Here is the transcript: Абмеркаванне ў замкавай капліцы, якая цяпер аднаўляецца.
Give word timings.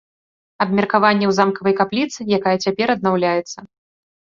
Абмеркаванне 0.63 1.25
ў 1.27 1.33
замкавай 1.41 1.77
капліцы, 1.83 2.19
якая 2.39 2.57
цяпер 2.67 2.87
аднаўляецца. 2.97 3.57